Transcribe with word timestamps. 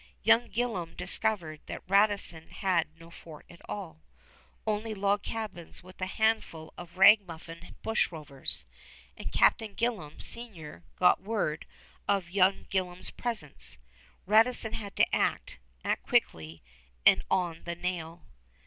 Young 0.23 0.49
Gillam 0.49 0.95
discovered 0.95 1.61
that 1.67 1.87
Radisson 1.87 2.47
had 2.49 2.87
no 2.99 3.11
fort 3.11 3.45
at 3.51 3.61
all, 3.69 4.01
only 4.65 4.95
log 4.95 5.21
cabins 5.21 5.83
with 5.83 6.01
a 6.01 6.07
handful 6.07 6.73
of 6.75 6.97
ragamuffin 6.97 7.75
bushrovers; 7.83 8.65
and 9.15 9.31
Captain 9.31 9.75
Gillam 9.75 10.19
senior 10.19 10.83
got 10.95 11.21
word 11.21 11.67
of 12.07 12.31
young 12.31 12.65
Gillam's 12.71 13.11
presence. 13.11 13.77
Radisson 14.25 14.73
had 14.73 14.95
to 14.95 15.15
act, 15.15 15.59
act 15.83 16.01
quickly, 16.01 16.63
and 17.05 17.23
on 17.29 17.65
the 17.65 17.75
nail. 17.75 18.25